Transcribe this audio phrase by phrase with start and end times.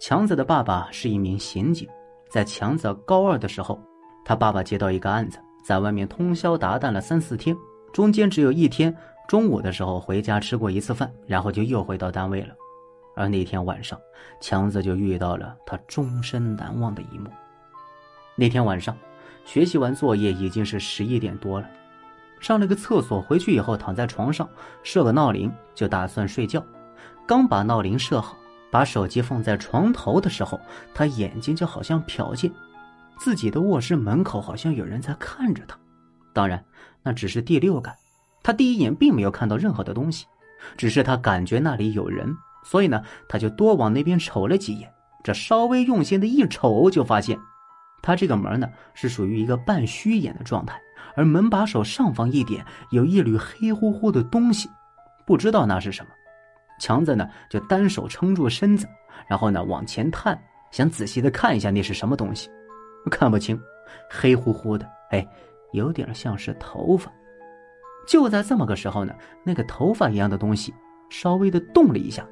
[0.00, 1.86] 强子的爸爸是一名刑警，
[2.30, 3.78] 在强子高二的时候，
[4.24, 7.54] 他爸爸接到一个案子，在外面通宵达旦了三四天，
[7.92, 8.96] 中间只有一天
[9.28, 12.54] 中午的时候回家吃过一次饭，然后就又回到单位了。
[13.14, 14.00] 而那天晚上，
[14.40, 17.28] 强子就遇到了他终身难忘的一幕。
[18.34, 18.96] 那天晚上，
[19.44, 21.68] 学习完作业已经是十一点多了，
[22.40, 24.48] 上了个厕所，回去以后躺在床上
[24.82, 26.64] 设个闹铃，就打算睡觉。
[27.26, 28.34] 刚把闹铃设好，
[28.70, 30.60] 把手机放在床头的时候，
[30.94, 32.50] 他眼睛就好像瞟见
[33.18, 35.76] 自己的卧室门口好像有人在看着他。
[36.32, 36.64] 当然，
[37.02, 37.94] 那只是第六感，
[38.42, 40.26] 他第一眼并没有看到任何的东西，
[40.76, 42.34] 只是他感觉那里有人。
[42.62, 44.92] 所以呢，他就多往那边瞅了几眼。
[45.24, 47.38] 这稍微用心的一瞅，就发现，
[48.00, 50.80] 他这个门呢是属于一个半虚掩的状态，
[51.16, 54.70] 而门把手上方一点有一缕黑乎乎的东西，
[55.26, 56.10] 不知道那是什么。
[56.80, 58.88] 强子呢就单手撑住身子，
[59.28, 60.36] 然后呢往前探，
[60.72, 62.50] 想仔细的看一下那是什么东西，
[63.08, 63.56] 看不清，
[64.10, 65.24] 黑乎乎的，哎，
[65.72, 67.12] 有点像是头发。
[68.08, 69.14] 就在这么个时候呢，
[69.44, 70.74] 那个头发一样的东西
[71.10, 72.26] 稍微的动了一下。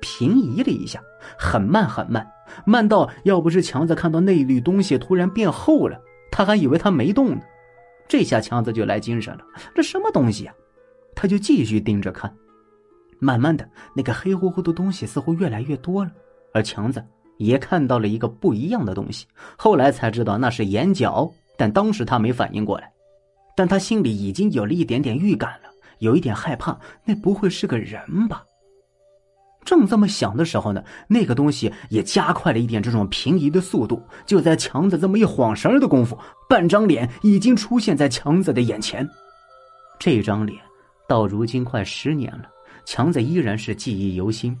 [0.00, 1.02] 平移了一下，
[1.36, 2.24] 很慢很慢，
[2.64, 6.00] 慢到要不是强子看到那缕东西突然变厚了，
[6.30, 7.40] 他还以为他没动呢。
[8.06, 9.40] 这下强子就来精神了，
[9.74, 10.54] 这什么东西呀？
[11.16, 12.32] 他就继续盯着看。
[13.18, 16.10] 慢慢的，那个黑乎乎的东西似乎越来越多了，
[16.54, 17.04] 而强子
[17.38, 19.26] 也看到了一个不一样的东西。
[19.56, 22.92] 后来才知道那是眼角，但当时他没反应过来。
[23.56, 28.44] 但他心里已经有了一点点预感了，有一点害怕，那不会是个人吧？
[29.64, 34.00] 正这么想的时候呢，那个东西也加快了一点这种平移的速度。
[34.24, 36.16] 就在强子这么一晃神的功夫，
[36.48, 39.06] 半张脸已经出现在强子的眼前。
[39.98, 40.58] 这张脸
[41.08, 42.48] 到如今快十年了，
[42.90, 44.58] 强子依然是记忆犹新。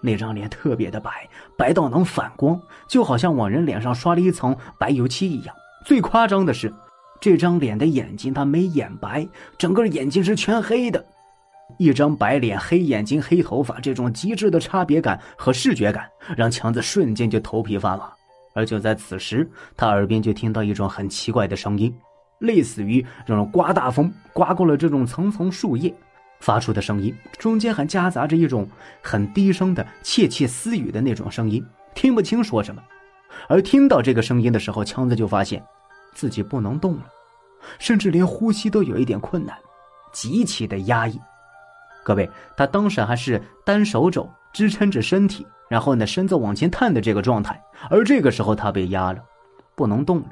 [0.00, 5.54] 那张脸特别的白，白到能反光，就好像往人脸上刷了一层白油漆一样。
[5.84, 6.72] 最夸张的是，
[7.20, 11.04] 这张脸的眼睛它没眼白，整个眼睛是全黑的。
[11.78, 16.08] 一张白脸、黑眼睛、黑头发，这种极致的差别感和视觉感，
[16.38, 18.10] 让强子瞬间就头皮发麻。
[18.54, 19.46] 而就在此时，
[19.76, 21.94] 他耳边就听到一种很奇怪的声音，
[22.38, 25.92] 类似于这种刮大风刮过了这种层层树叶
[26.40, 28.68] 发出的声音，中间还夹杂着一种
[29.02, 32.82] 很低声的窃窃私语的那种声音，听不清说什么。
[33.48, 35.62] 而听到这个声音的时候，强子就发现
[36.14, 37.06] 自己不能动了，
[37.78, 39.56] 甚至连呼吸都有一点困难，
[40.12, 41.20] 极其的压抑。
[42.04, 47.60] 各位，他当时还是单手肘支撑着身体，然后呢身子往前探的这个状态，
[47.90, 49.20] 而这个时候他被压了，
[49.74, 50.28] 不能动了，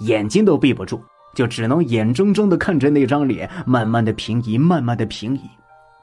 [0.00, 1.02] 眼睛都闭不住，
[1.34, 5.42] 就只能眼睁睁的看着那张脸慢慢的平移，慢慢的平移，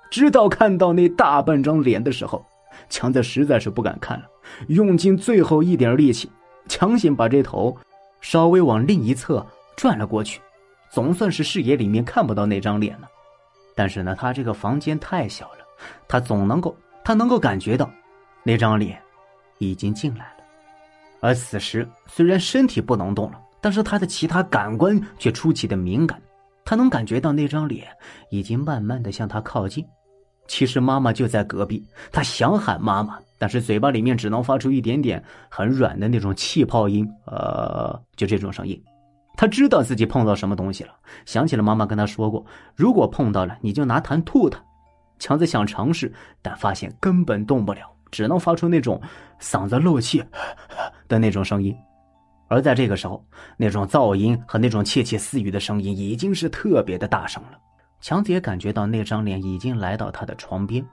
[0.09, 2.46] 直到看到那大半张脸的时候，
[2.90, 4.25] 强子实在是不敢看了，
[4.68, 6.30] 用尽最后一点力气，
[6.68, 7.75] 强行把这头
[8.19, 10.42] 稍微往另一侧转了过去，
[10.90, 13.08] 总算是视野里面看不到那张脸了。
[13.74, 15.66] 但是呢，他这个房间太小了，
[16.08, 17.90] 他总能够，他能够感觉到，
[18.44, 19.02] 那张脸
[19.59, 20.44] 已经进来了。
[21.22, 26.20] 而此时虽然身体不能动了，但是他的其他感官却出奇的敏感，
[26.66, 27.88] 他能感觉到那张脸
[28.32, 29.86] 已经慢慢的向他靠近。
[30.48, 38.82] 其实妈妈就在隔壁，他想喊妈妈，但是嘴巴里面只能发出一点点很软的那种气泡音，呃，就这种声音。
[39.38, 40.92] 他知道自己碰到什么东西了，
[41.26, 42.46] 想起了妈妈跟他说过，
[42.76, 44.62] 如果碰到了，你就拿痰吐他。
[45.20, 46.12] 强子想尝试，
[46.42, 49.00] 但发现根本动不了，只能发出那种
[49.40, 50.22] 嗓子漏气
[51.08, 51.74] 的那种声音。
[52.51, 53.25] 而在这个时候，
[53.56, 57.57] 那种噪音和那种窃窃私语的声音已经是特别的大声了。
[58.01, 60.85] 强子也感觉到那张脸已经来到他的床边，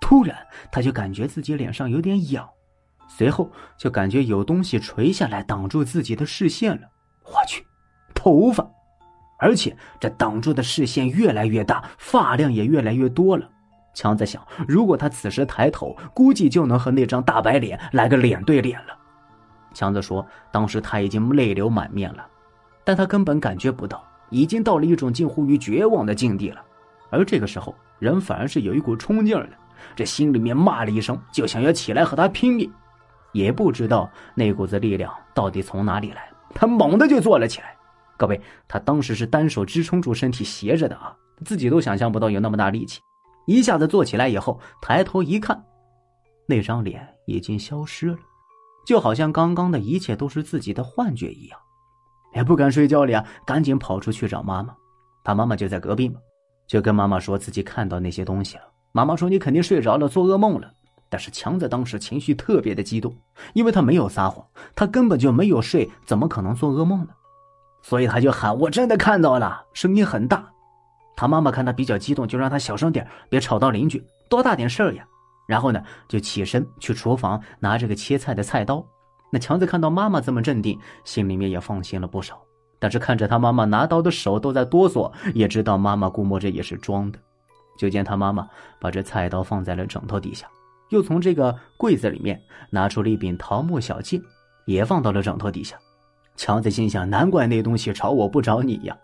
[0.00, 0.36] 突然
[0.70, 2.48] 他就感觉自己脸上有点痒，
[3.08, 6.86] 随后就感觉有东西垂下来挡住自己的视线了。
[7.24, 7.66] 我去！
[8.14, 8.64] 头发，
[9.40, 13.50] 而且这挡住的视线越来越大，发量也越来越多了。
[13.94, 18.93] 强子想，如果他此时抬头，估计就能和那张大白脸来个脸对脸了。
[19.74, 22.26] 强子说，当时他已经泪流满面了，
[22.84, 26.62] 但他根本感觉不到，已经到了一种近乎于绝望的境地了。
[27.10, 29.52] 而这个时候，人反而是有一股冲劲儿的，
[29.94, 32.72] 这心里面骂了一声，就想要起来和他拼命，
[33.32, 37.74] 也不知道那股子力量到底从哪里来，他猛地就坐了起来。
[38.16, 43.00] 各位，他当时是单手支撑住身体斜着的啊，自己都想象不到有那么大力气。
[43.46, 45.62] 一下子坐起来以后，抬头一看，
[46.46, 48.16] 那张脸已经消失了，
[48.86, 51.58] 就好像刚刚的一切都是自己的幻觉一样。
[52.34, 54.74] 也不敢睡觉了呀，赶紧跑出去找妈妈。
[55.22, 56.16] 他妈妈就在隔壁嘛，
[56.66, 58.62] 就跟妈妈说自己看到那些东西了。
[58.92, 60.70] 妈妈说：“你肯定睡着了，做噩梦了。”
[61.08, 63.16] 但是强子当时情绪特别的激动，
[63.52, 64.44] 因为他没有撒谎，
[64.74, 67.08] 他根本就没有睡，怎么可能做噩梦呢？
[67.82, 70.44] 所以他就喊：“我真的看到了，声音很大。”
[71.16, 75.06] 他妈妈看他比较激动，就让他小声点，别吵到邻居，多大点事儿呀？
[75.46, 78.84] 然后呢，就起身去厨房拿这个切菜的菜刀。
[79.30, 82.40] 那强子看到妈妈这么镇定，心里面也放心了不少。
[82.78, 87.18] 但是看着他妈妈拿刀的手都在哆嗦，也知道妈妈估摸着也是装的。
[87.76, 88.48] 就见他妈妈
[88.78, 90.46] 把这菜刀放在了枕头底下，
[90.90, 92.40] 又从这个柜子里面
[92.70, 94.22] 拿出了一柄桃木小剑，
[94.66, 95.76] 也放到了枕头底下。
[96.36, 98.96] 强子心想：难怪那东西找我不找你呀！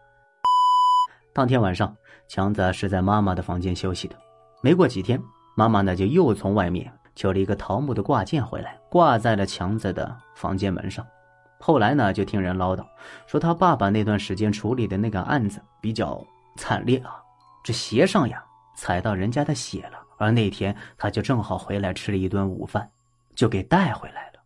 [1.32, 1.94] 当天晚上，
[2.28, 4.16] 强子是在妈妈的房间休息的。
[4.62, 5.20] 没过几天，
[5.55, 11.06] 妈妈呢就又从外面求了一个桃木的挂件回来，挂在了强子的房间门上。
[11.58, 12.82] 后来呢，就听人唠叨
[13.26, 16.25] 说他爸爸那段时间处理的那个案子比较
[16.56, 17.20] 惨烈啊，
[17.62, 18.43] 这鞋上呀
[18.75, 19.99] 踩到人家的血了。
[20.17, 22.91] 而那天他就正好回来吃了一顿午饭，
[23.35, 24.41] 就给带回来了。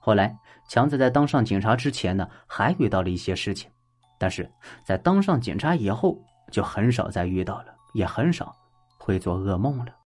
[0.00, 0.36] 后来
[0.68, 3.70] 强子在当上警察之前呢，还遇到了一些事情。
[4.18, 4.50] 但是
[4.84, 6.16] 在当上警察以后，
[6.50, 8.54] 就很少再遇到了，也很少
[8.98, 9.92] 会做噩梦了。